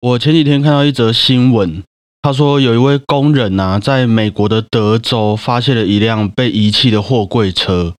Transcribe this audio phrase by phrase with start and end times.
[0.00, 1.82] 我前几天看到一则新闻，
[2.22, 7.92] 他说有一位工人啊，在美国的德州发现了一辆被遗弃的货柜车，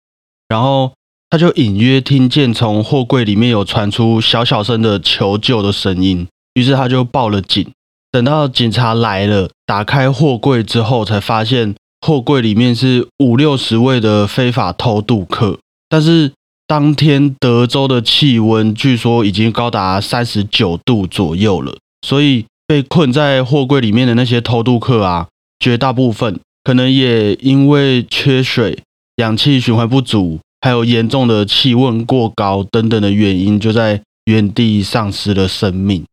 [0.49, 0.93] 然后
[1.29, 7.69] 他就隐约听见从货柜里面有传出小小声的求救的声音，于是他就报了警。
[8.11, 16.31] 等到警察来了，打开货柜之后，才发现货柜里面是五六十位的非法偷渡客，但是。
[16.67, 25.27] 当天德州的气温据说已经高达三十九度左右了，所以被困在货柜里面的那些偷渡客啊，
[25.59, 28.79] 绝大部分可能也因为缺水、
[29.17, 36.03] 氧气循环不足，还有严重的气温过高等等的原因，就在原地丧失了生命。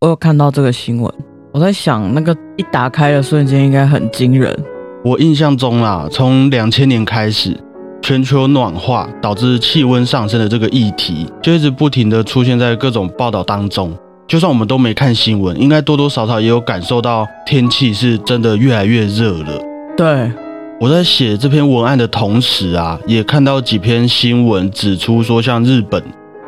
[0.00, 1.12] 我有看到这个新闻，
[1.52, 4.56] 我在想，那个一打开的瞬间应该很惊人。
[5.04, 7.56] 我印象中啦，从两千年开始。
[8.00, 13.92] 全球暖化导致气温上升的这个议题，就一直不停的出现在各种报道当中。
[14.28, 19.58] 就算我们都没看新闻，应该多多少少也有感受到天气是真的越来越热了。
[19.96, 20.30] 对，
[20.78, 26.02] 我在写这篇文案的同时啊，也看到几篇新闻指出说，像日本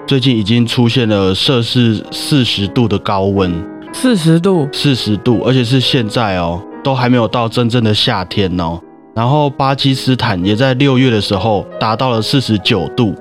[0.07, 3.51] 最近已经出现了摄氏四十度的高温，
[3.95, 8.79] 四十度，四十度，而且是现在哦，都还没有到真正的夏天哦。
[9.15, 13.15] 然后巴基斯坦也在六月的时候达到了四十九度，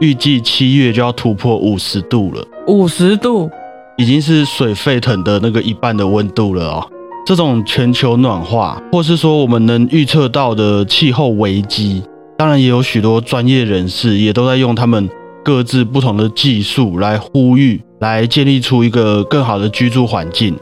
[0.00, 2.42] 预计七月就要突破五十度了。
[2.66, 3.50] 五十度
[3.96, 6.86] 已经是水沸腾的那个一半的温度了哦。
[7.26, 12.02] 这种全球暖化，或是说我们能预测到的气候危机，
[12.38, 15.08] 当然也有许多专业人士也都在用他们
[15.44, 20.56] 各自不同的技术来呼吁，来建立出一个更好的居住环境。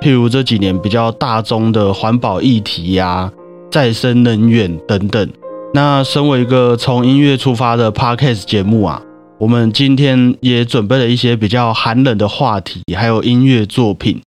[0.00, 3.30] 譬如这几年比较大宗的环保议题呀。
[3.70, 5.26] 再生能源等等。
[5.72, 9.00] 那身为一个从音乐出发的 podcast 节目啊，
[9.42, 14.20] 我们今天也准备了一些比较寒冷的话题，还有音乐作品。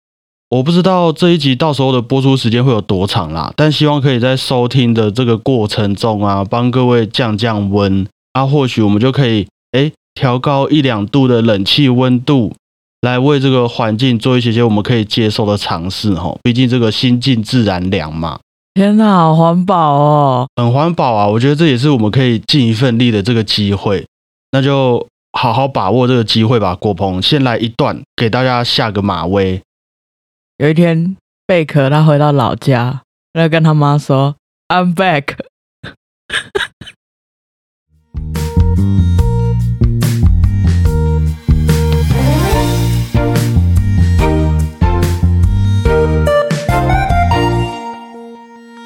[0.50, 12.52] 我不知道这一集到时候的播出时间会有多长啦，但希望可以在收听的这个过程中啊，帮各位降降温啊，或许我们就可以哎调高一两度的冷气温度，
[13.02, 16.36] 来为这个环境做一些些我们可以接受的尝试哈。
[16.42, 18.40] 毕竟这个心静自然凉嘛。
[18.74, 20.48] 天哪，好环保哦！
[20.56, 24.04] 很环保啊，我觉得这也是我们可以尽一份力的这个机会，
[24.54, 26.76] 那就好好把握这个机会吧。
[26.76, 29.60] 果鹏，先来一段给大家下个马威。
[30.58, 34.36] 有一天，贝壳他回到老家，他跟他妈说
[34.68, 35.38] ：“I'm back。”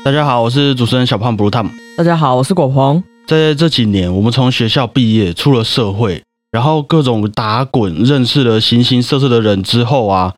[0.02, 1.68] 大家好，我是主持人小胖 Blue Tom。
[1.98, 3.04] 大家好，我是果鹏。
[3.28, 10.34] 在这几年，我们从学校毕业，出了社会，然后各种打滚，认识了形形色色的人之后啊，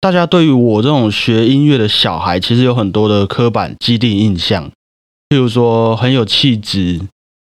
[0.00, 4.68] 大家对于我这种学音乐的小孩，其实有很多的刻板既定印象。
[5.28, 6.98] 譬如说很有气质，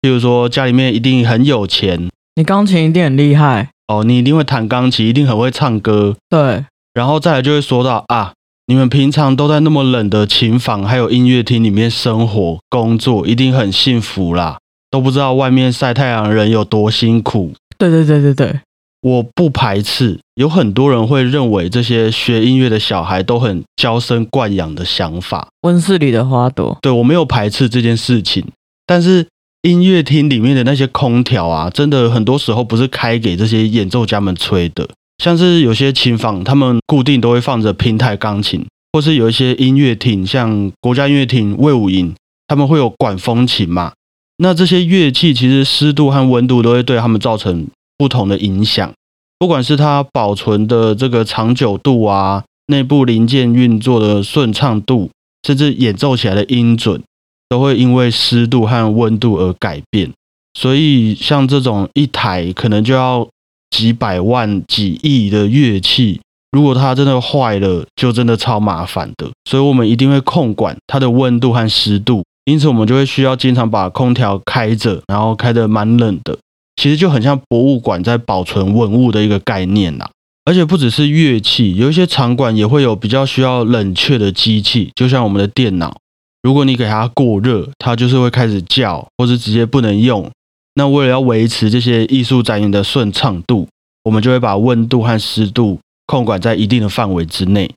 [0.01, 6.15] 譬如说家里面一定很有钱，你钢琴一定很厉害哦，你一定会弹钢琴，一定很会唱歌。
[6.31, 8.33] 对，然后再来就会说到啊。
[8.67, 14.57] 你们平常都在那么冷的琴房还有音乐厅里面生活工作，一定很幸福啦，
[14.95, 17.53] 都不知道外面晒太阳的人有多辛苦。
[17.77, 18.61] 对对对对对，
[19.03, 25.49] 我不排斥，有很多人会认为这些学音乐的小孩都很娇生惯养的想法。
[25.63, 28.47] 温室里的花朵，对我没有排斥这件事情，
[28.87, 29.27] 但是
[29.63, 34.89] 音乐厅里面的那些空调啊，真的很多时候不是开给这些演奏家们吹的。
[35.19, 42.15] 像是有些琴房，他们固定都会放着平台钢琴，或是有一些音乐厅，像国家音乐厅、魏武营，
[42.47, 43.93] 他们会有管风琴嘛。
[44.37, 48.93] 那这些乐器其实湿度和温度都会对他们造成不同的影响，
[49.39, 55.11] 不管是它保存的这个长久度啊，内部零件运作的顺畅度，
[55.47, 57.03] 甚至演奏起来的音准，
[57.49, 60.11] 都会因为湿度和温度而改变。
[60.59, 63.29] 所以像这种一台可能就要。
[63.71, 66.21] 几百万、几亿的乐器，
[66.53, 69.29] 如果它真的坏了，就真的超麻烦的。
[69.51, 72.23] 所以，我们一定会控管它的温度和湿度。
[72.45, 76.39] 因此，我们就会需要经常把空调开着，然后开得蛮冷的。
[76.77, 80.09] 其实就很像博物馆在保存文物的一个概念呐。
[80.45, 85.97] 而且不只是乐器，有一些场馆也会有比较需要冷却的机器，就像我们的电脑。
[86.43, 90.31] 如果你给它过热，它就是会开始叫，或者直接不能用。
[90.75, 93.67] 那为了要维持这些艺术展演的顺畅度，
[94.03, 97.71] 我们就会把温度和湿度控管在一定的范围之内。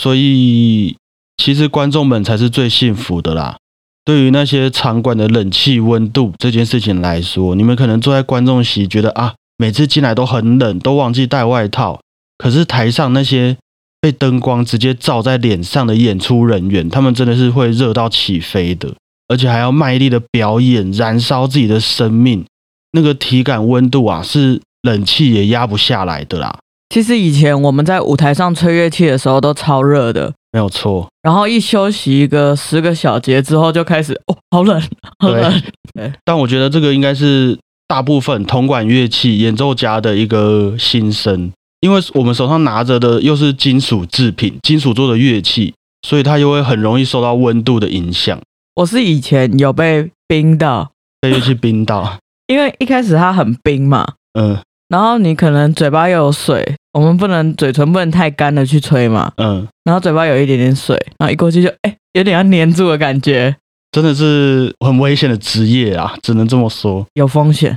[0.00, 0.94] 所以，
[1.38, 3.56] 其实观众们才是最幸福的啦。
[4.04, 12.00] 对于那些场馆的冷气温度这件事情来说，你们可能坐在观众席，觉得啊，每次进来都很冷，都忘记带外套。
[12.36, 13.56] 可是台上那些
[14.00, 18.92] 被灯光直接照在脸上的演出人员，他们真的是会热到起飞的，
[19.28, 22.44] 而且还要卖力的表演，燃烧自己的生命，
[22.92, 26.58] 那个体感温度啊，是冷气也压不下来的啦。
[26.90, 31.08] 其实以前我们在舞台上吹乐器的时候都超热的，没有错。
[31.20, 34.80] 然后一休息一个十个小节之后，就开始哦，好冷，
[35.18, 35.62] 好冷。
[35.94, 37.58] 对，但我觉得这个应该是
[37.88, 45.74] 大部分铜管乐器演奏家的一个心声，因为我们手上拿着的又是金属制品、金属做的乐器，
[46.06, 48.38] 所以它又会很容易受到温度的影响。
[48.76, 54.06] 我是以前有被冰到，被乐器冰到， 因为一开始它很冰嘛，
[54.38, 54.56] 嗯，
[54.94, 56.72] 然后你可能嘴巴又有水。
[56.92, 63.56] 我们不能嘴唇不能太干的去吹嘛，嗯，然后嘴巴有一点点水，然后一过去就哎，有点要粘住的感觉，
[63.90, 67.76] 真的是很危险的职业啊，只能这么说，有风险。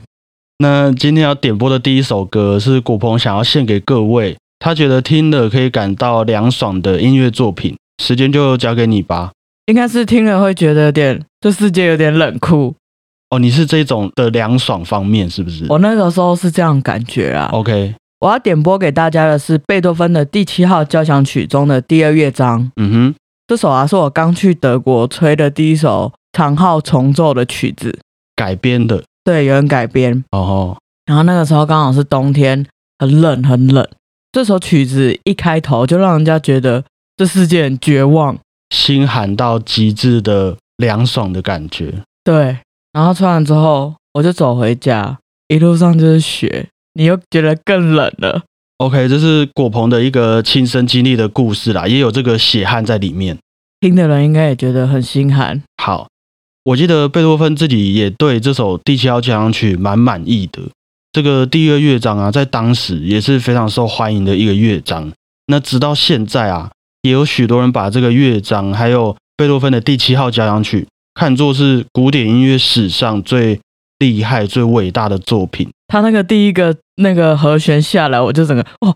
[0.60, 9.32] 那今天要点播的第一首歌是古鹏想要献给各位，他觉得听了可以感到凉爽的音乐作品，时间就交给你吧。
[9.66, 12.76] 应该是听了会觉得有点这世界有点冷酷
[13.30, 15.66] 哦，你是这种的凉爽方面是不是？
[15.70, 17.50] 我那个时候是这样感觉啊。
[17.52, 17.94] OK。
[18.20, 22.72] 我要点播给大家的是贝多芬的第七号交响曲中的第二乐章。
[22.78, 23.16] 嗯哼，
[23.46, 28.00] 这首啊是我刚去德国吹的第一首长号重奏的曲子，
[28.36, 29.04] 改编的。
[29.24, 30.24] 对，有人改编。
[30.32, 30.76] 哦。
[31.06, 32.66] 然后那个时候刚好是冬天，
[32.98, 33.88] 很冷很冷。
[34.32, 36.84] 这首曲子一开头就让人家觉得
[37.18, 38.36] 这世界很绝望，
[38.72, 41.94] 心寒到极致的凉爽的感觉。
[42.24, 42.58] 对。
[42.98, 46.68] 然后穿完之后，我就走回家，一路上就是雪。
[46.96, 48.42] 你又觉得更冷了。
[48.78, 53.38] OK，这是果鹏的一个亲身经历的故事啦，也有这个血汗在里面。
[53.82, 55.62] 听的人应该也觉得很心寒。
[55.80, 56.08] 好，
[56.64, 60.60] 我记得贝多芬自己也对这首第七号交响曲蛮满意的。
[61.12, 65.14] 这个第二乐章啊，在当时也是非常受欢迎的一个乐章。
[65.46, 66.72] 那直到现在啊，
[67.04, 70.88] 也有许多人把这个乐章还有贝多芬的第七号交响曲
[71.18, 73.60] 看作是古典音乐史上最
[73.98, 75.68] 厉害、最伟大的作品。
[75.88, 78.96] 他那个第一个那个和弦下来，我就整个哦，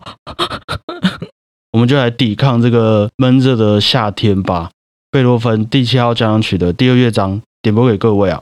[1.72, 4.70] 我们就来抵抗这个闷热的夏天吧。
[5.10, 8.40] 贝多芬第七号交响曲的第二乐章，点播给各位啊。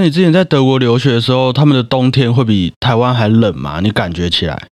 [0.00, 3.80] 那你之前在德国留学的时候，他们的冬天会比台湾还冷吗？
[3.82, 4.68] 你感觉起来？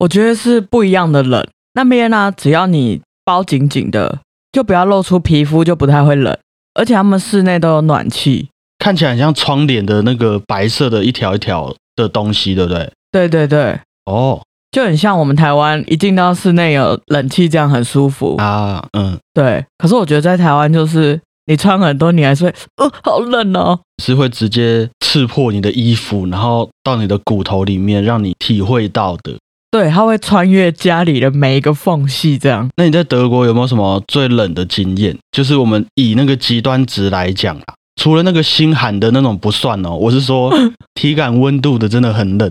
[0.00, 1.42] 我觉得是不一样的冷。
[1.72, 4.18] 那边呢，只要你包紧紧的，
[4.52, 6.36] 就不要露出皮肤，就不太会冷。
[6.74, 12.92] 而且他们室内都有暖气，看起来很像窗帘的那个白色的一条一条的东西，对不对？
[13.10, 18.86] 对对对，哦，就很像我们台湾一进到室内有冷气，这样很舒服啊。
[18.92, 19.64] 嗯，对。
[19.78, 29.34] 可是我觉得在台湾就是你穿很多，你还是会，哦，好冷哦，是会直接刺破你的衣服，然后到你的骨头里面，让你体会到的。
[29.70, 32.68] 对，它会穿越家里的每一个缝隙，这样。
[32.76, 35.16] 那你在德国有没有什么最冷的经验？
[35.32, 40.52] 就是我们以那个极端值来讲啊，除了那个心寒的那种不算哦，我是说
[40.94, 42.50] 体感温度的真的很冷。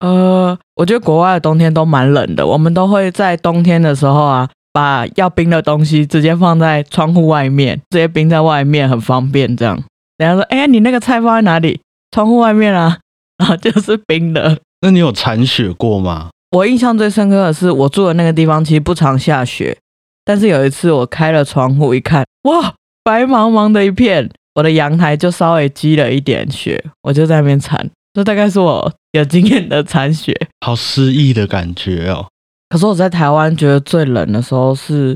[0.00, 9.56] 呃，我觉得国外的冬天都蛮冷的，我们都会在冬天的时候啊，把要冰的东西直接放在窗户外面，直接冰在外面，很方便。
[9.56, 9.74] 这样，
[10.18, 11.80] 人家说，哎，你那个菜放在哪里？
[12.10, 12.98] 窗户外面啊，
[13.38, 14.58] 然后就是冰的。
[14.80, 16.30] 那你有铲雪过吗？
[16.50, 19.76] 我印象最深刻的是，我住的那个地方其实不常下雪，
[20.24, 32.26] 但是有一次我开了窗户一看，哇，白茫茫的一片，我的阳台就稍微积了一点雪，我就在那边铲，这大概是我有经验的铲雪，好诗意的感觉哦。
[32.72, 35.14] 可是我在台湾觉得最冷的时候是，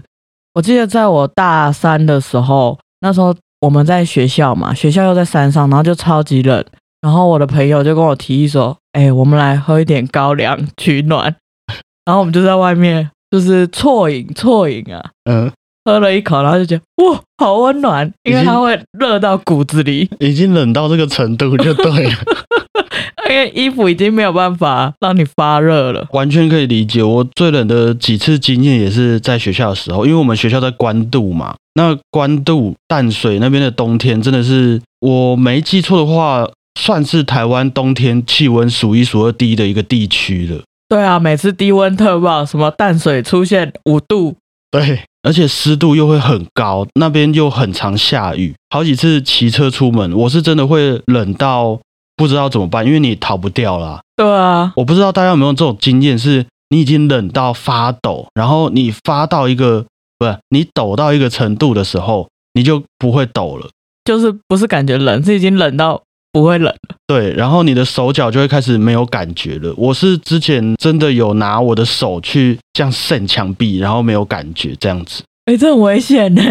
[0.52, 6.62] 我记得在我大三的时候，那时候我们在学校嘛，学校又在山上，然后就超级冷。
[7.00, 11.34] 然后我的朋友就跟我提议说：“哎，我们来喝一点高粱取暖。
[12.04, 15.50] ”然后我们就在外面就是啜饮啜饮啊，嗯，
[15.86, 22.14] 喝了一口，然后就觉得哇，好温暖，因为它会热到骨子里，已经冷到这个程度就对了，
[23.28, 27.02] 因为衣服已经没有办法让你发热了，完全可以理解。
[27.02, 36.48] 我最冷的几次经验也是在学校的时候，因为我们学校在关渡嘛，那关渡淡水那边的冬天真的是，我没记错的话。
[36.78, 40.62] 算是台湾冬天气温数一数二低的一个地区了。
[40.90, 44.36] 对啊，每次低温特报，什么淡水出现五度，
[44.70, 51.80] 对，而且湿度又会很高，那边又很常下雨，好几次骑车出门，我是真的会冷到
[52.16, 54.00] 不知道怎么办，因为你逃不掉啦。
[54.16, 59.84] 对啊，我不知道大家有没有这种经验，是你已经冷到发抖，然后你发到一个
[60.18, 63.68] 不是你抖到一个程度的时候，你就不会抖了，
[64.04, 66.02] 就是不是感觉冷，是已经冷到。
[66.32, 66.70] 不会冷
[67.06, 69.72] 对，然后你的手脚就会开始没有感觉了。
[69.74, 75.22] 我是之前真的有拿我的手去这样渗墙壁，然后没有感觉这样子。
[75.46, 76.42] 哎，这很危险呢。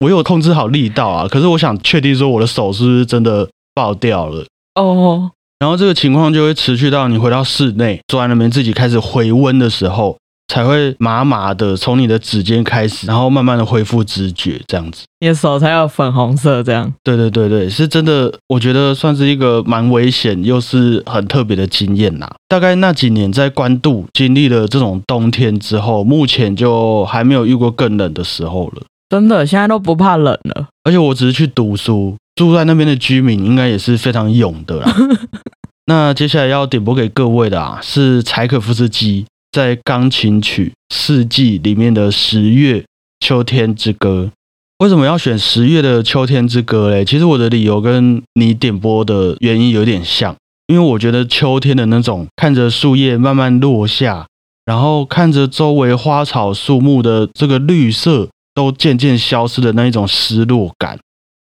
[0.00, 5.30] 我有控制好力道啊，可是我想确定说我的手是不是真的爆掉了哦。
[5.58, 10.16] 然后这个情况就会持续到你回到室内，坐在那边自己开始回温的时候。
[10.48, 16.92] 才会麻麻的从你的指尖开始，然后慢慢的恢复知觉，这样子，你的手才有粉红色，这样。
[17.02, 22.30] 对对对对，是真的，我觉得算是一个蛮危险又是很特别的经验呐。
[22.48, 28.82] 大概那几年在关渡经历了这种冬天之后，目前就还没有遇过更冷的时候了。
[29.08, 30.68] 真的，现在都不怕冷了。
[30.84, 34.92] 而且我只是去读书，住在那边的居民应该也是非常勇的啦。
[35.86, 39.24] 那接下来要点播给各位的啊，是柴可夫斯基。
[39.52, 42.82] 在钢琴曲四季里面的十月
[43.20, 44.30] 秋天之歌，
[44.78, 47.04] 为什么要选十月的秋天之歌嘞？
[47.04, 50.34] 其实我的理由跟你点播的原因有点像，
[50.68, 54.26] 因为我觉得秋天的那种看着树叶慢慢落下，
[54.64, 60.98] 然后看着周围花草树木的这个绿色都渐渐消失的那一种失落感，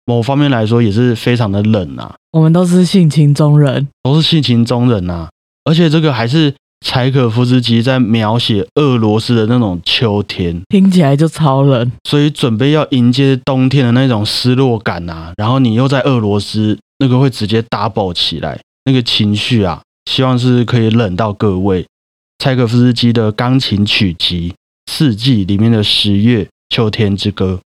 [0.06, 2.16] 某方面来说也是非常的冷啊。
[2.32, 5.30] 我们都是性情中人，都是性情中人啊，
[5.66, 6.54] 而且这个还是。
[6.84, 21.86] 柴可夫斯基在描写俄罗斯的那种秋天，听起来就超冷，所以准备要迎接冬天的那种失落感啊，然后你又在俄罗斯，那个会直接 double 起来，那个情绪啊，希望是可以冷到各位。
[22.40, 24.50] 柴可夫斯基的钢琴曲集
[24.92, 27.60] 《四季》里面的十月秋天之歌。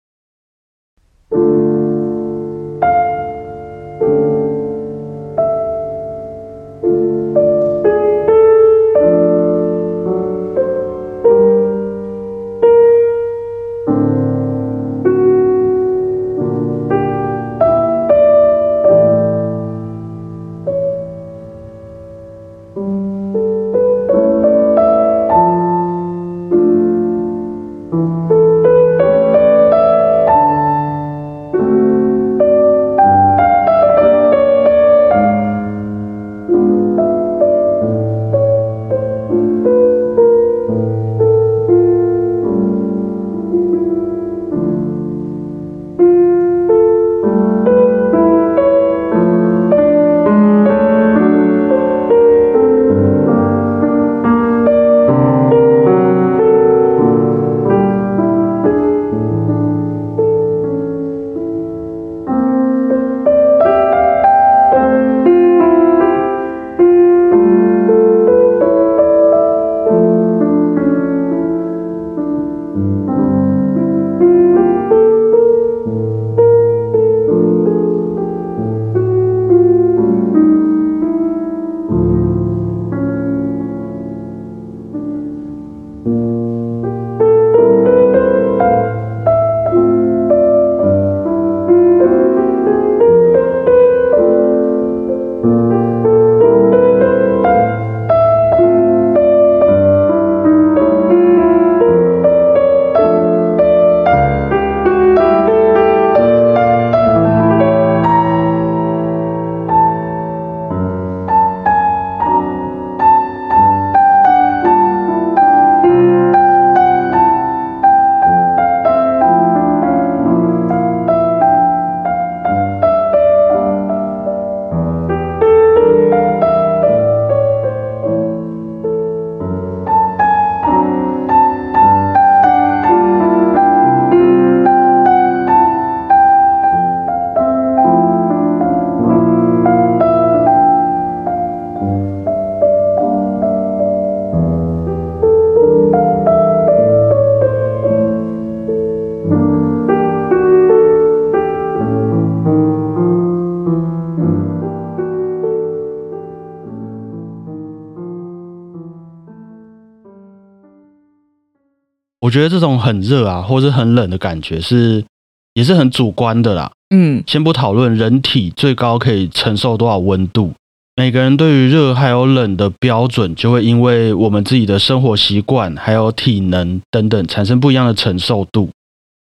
[162.25, 165.05] 我觉得这种很热啊，或者很冷的感觉是
[165.53, 166.71] 也是很主观的啦。
[166.89, 170.51] 嗯，先不讨论人体最高可以承受多少温度，
[170.95, 178.69] 每个人对于热还有冷的标准，就会因为我们自己的生活习惯还有体能等等产生不一样的承受度。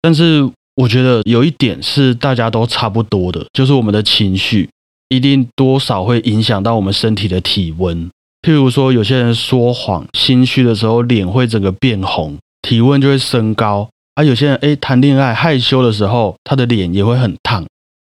[0.03, 4.69] 但是我觉得有一点是大家都差不多的，就是我们的情绪
[5.09, 8.11] 一定多少会影响到我们身体的体温。
[8.43, 12.37] 譬如说，有些人说谎、心虚的时候，脸会整个变红。
[12.63, 17.65] 体温就会升高，而有些人诶谈恋爱害羞的时候，他的脸也会很烫。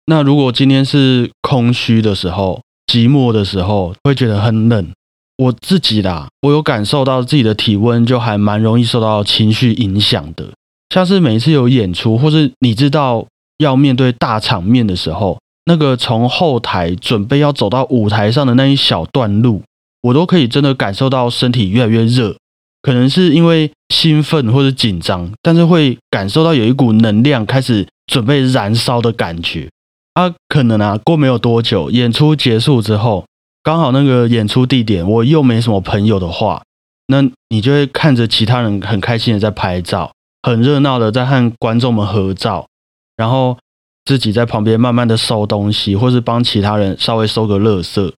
[0.06, 4.92] 那如果今天是空虚的时候、寂寞的时候，会觉得很冷。
[5.38, 10.46] 我自己啦，我有感受到自己的体温就还蛮容易受到情绪影响的。
[10.94, 13.26] 像是每次有演出，或是你知道
[13.58, 19.64] 要面对大场面的时候，那个从后台准备要走到舞台上的那一小段路，
[20.02, 22.36] 我都可以真的感受到身体越来越热。
[22.84, 29.70] 可能是因为兴奋或者紧张，但是会感受到有一股能量开始准备燃烧的感觉。
[30.16, 33.26] 啊，可能啊，过没有多久，演出结束之后，
[33.62, 36.64] 刚好那个演出地点我又没什么朋友的话，
[37.08, 42.68] 那你就会看着其他人很开心的在拍照，很热闹的在和观众们合照，
[43.16, 43.58] 然后
[44.06, 48.12] 自己在旁边慢慢的收东西，或是帮其他人稍微收个垃圾。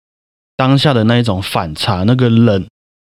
[0.58, 2.66] 当下的那一种反差，那个冷。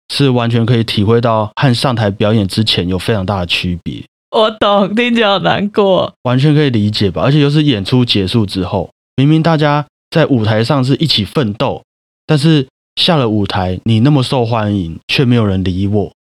[0.08, 4.02] 是完全可以体会到和上台表演之前有非常大的区别。
[4.30, 6.12] 我懂，听起来好难过。
[6.22, 7.22] 完全可以理解吧？
[7.22, 11.82] 而且又是演出结束之后，明明大家在舞台上是一起奋斗，
[12.26, 12.66] 但是
[12.96, 16.12] 下了舞台，你那么受欢迎，却没有人理我。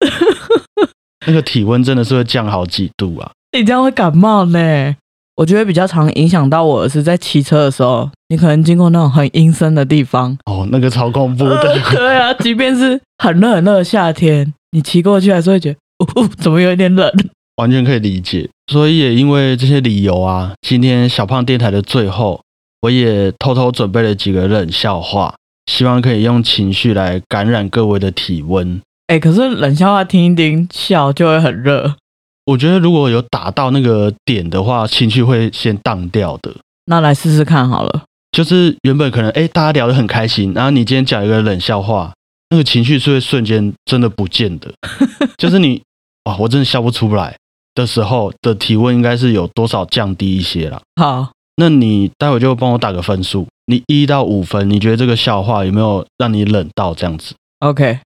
[1.26, 3.32] 那个体温真的是会降好几度啊！
[3.56, 4.96] 你这样会感冒呢。
[5.36, 11.60] 我觉得比较常影响到我的是在骑车的时候，你可能经过那种很阴森的地方哦，那个超恐怖的。
[11.92, 15.78] 对啊， 即便是很热很热的夏天，你骑过去还是会觉得，
[16.22, 17.10] 哦，怎么有一点冷？
[17.56, 18.48] 完全可以理解。
[18.70, 22.40] 所以也因为这些理由啊，今天小胖电台的最后，
[22.82, 25.34] 我也偷偷准备了几个冷笑话，
[25.66, 28.80] 希望可以用情绪来感染各位的体温。
[29.08, 31.96] 哎，可是冷笑话听一听笑就会很热。
[32.46, 36.54] 我觉得如果有打到那个点的话，情绪会先荡掉的。
[36.86, 38.02] 那来试试看好了。
[38.32, 42.12] 就是原本可能哎，大家聊得很开心，然后你今天讲一个冷笑话，
[42.50, 44.72] 那个情绪是会瞬间真的不见的。
[45.38, 45.80] 就是你
[46.24, 47.36] 哇，我真的笑不出来
[47.74, 50.82] 的时候的体温应该是有多少降低一些了。
[51.00, 58.00] 好，那你待会就帮我打个分数，你一到五分，你觉得这个笑话有没有让你冷到这样子？OK。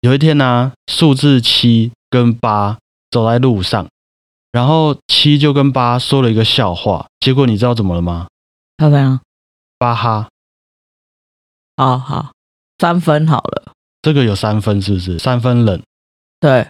[0.00, 2.76] 有一天呢，数字七跟八。
[3.12, 3.86] 走在路上，
[4.50, 8.26] 然后七就跟八说了一个笑话，结果你知道怎么了吗？
[8.78, 9.20] 他怎样？
[9.78, 10.28] 巴哈。
[11.76, 12.32] 好好，
[12.78, 13.72] 三分好了。
[14.00, 15.18] 这个有三分是不是？
[15.18, 15.80] 三分冷。
[16.40, 16.66] 对。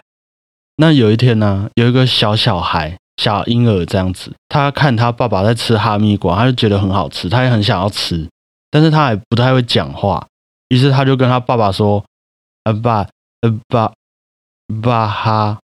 [0.75, 8.27] 那有一天呢，有一个小小孩，小婴儿这样子，他看他爸爸在吃哈密瓜，他就觉得很好吃，他也很想要吃，
[8.69, 10.27] 但是他还不太会讲话，
[10.69, 12.03] 于是他就跟他爸爸说
[12.65, 13.07] ：“呃爸，
[13.41, 13.93] 呃爸，
[14.81, 15.59] 巴哈。”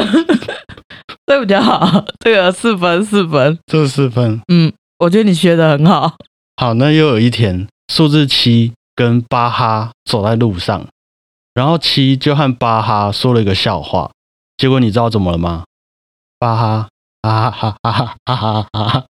[1.26, 4.40] 这比较好，这个四分四分，这四分。
[4.48, 6.16] 嗯，我觉得你学的很好。
[6.56, 10.86] 好，那又有一天，数字七跟巴哈走在路上，
[11.54, 14.10] 然后七就和巴哈说了一个笑话，
[14.56, 15.64] 结果你知道怎么了吗？
[16.38, 16.88] 巴哈
[17.22, 19.04] 哈哈哈哈哈哈哈哈，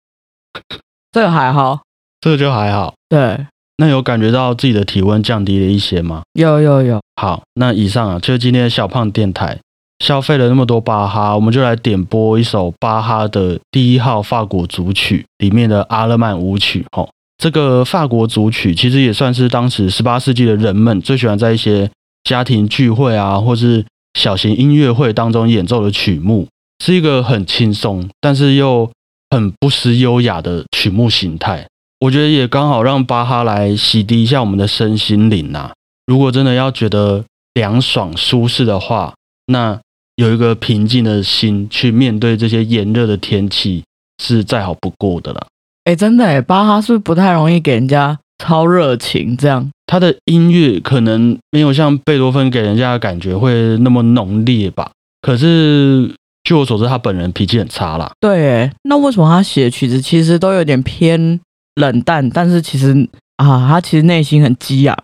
[1.12, 1.82] 这个还好，
[2.20, 2.94] 这个就还好。
[3.08, 3.46] 对，
[3.76, 6.22] 那有感觉到自己的体温降低了一些吗？
[6.32, 7.00] 有有有。
[7.16, 9.58] 好，那以上啊，就是今天的小胖电台。
[9.98, 16.84] 消费了那么多巴哈，我们就来点播一首巴哈的第一号法国组曲里面的阿勒曼舞曲。
[16.92, 21.90] 吼，这个法国组曲其实也算是当时十八世纪的人们最喜欢在一些
[22.24, 23.84] 家庭聚会啊，或是
[24.14, 26.46] 小型音乐会当中演奏的曲目，
[26.84, 28.90] 是一个很轻松，但是又
[29.30, 31.66] 很不失优雅的曲目形态。
[32.00, 35.72] 我觉得也刚好让巴哈来洗涤一下我们的身心灵呐。
[36.06, 39.14] 如果真的要觉得凉爽舒适的话，
[39.46, 39.80] 那
[40.18, 43.84] 有一个平静的心去面对这些炎热的天气，
[44.20, 45.46] 是再好不过的了。
[45.84, 49.36] 哎，真的哎，巴哈是不是不太容易给人家超热情？
[49.36, 54.90] 这样，他的音乐可能没有像贝多芬给人家的感觉会那么浓烈吧。
[55.22, 58.10] 可是据我所知，他本人脾气很差啦。
[58.18, 61.38] 对，那为什么他写的曲子其实都有点偏
[61.76, 62.28] 冷淡？
[62.28, 64.96] 但是其实啊，他其实内心很激昂。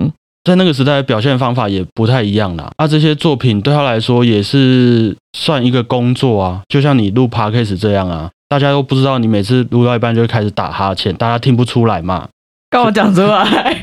[0.44, 2.70] 在那个时代，表现方法也不太一样啦。
[2.78, 12.28] 那这些作品对他来说也是算一个工作啊，就像你录 podcast 这样啊，大家都不知道你每次录到一半就会开始打哈欠，大家听不出来嘛。
[12.68, 13.80] 跟我讲出来，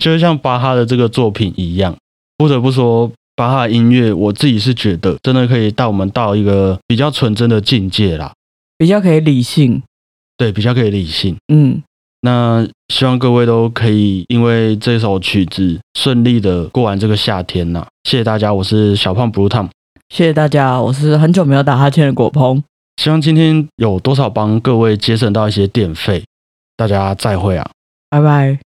[0.00, 1.94] 就是像巴哈的这个作品一样，
[2.38, 8.32] 不得不说，巴哈音乐，我自己是觉得真的可以带我们到一个比较纯真的境界啦，
[8.78, 9.82] 比较可以理性，
[10.38, 11.36] 对，比较可以理性。
[11.52, 11.82] 嗯，
[12.22, 17.84] 那希望各位都可以因为这首曲子顺利的过完这个夏天呐。
[18.04, 19.68] 谢谢大家，我是小胖 Blue Tom。
[20.08, 22.62] 谢谢大家，我是很久没有打哈欠的果鹏。
[22.96, 26.22] 希望今天有多少帮各位节省到一些电费。
[26.76, 27.70] 大家再会啊，
[28.08, 28.71] 拜拜。